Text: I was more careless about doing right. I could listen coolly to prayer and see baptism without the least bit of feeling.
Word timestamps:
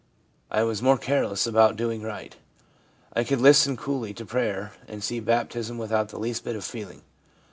I 0.49 0.63
was 0.63 0.81
more 0.81 0.97
careless 0.97 1.45
about 1.45 1.75
doing 1.75 2.01
right. 2.01 2.35
I 3.15 3.23
could 3.23 3.39
listen 3.39 3.77
coolly 3.77 4.15
to 4.15 4.25
prayer 4.25 4.71
and 4.87 5.03
see 5.03 5.19
baptism 5.19 5.77
without 5.77 6.09
the 6.09 6.17
least 6.17 6.43
bit 6.43 6.55
of 6.55 6.63
feeling. 6.65 7.03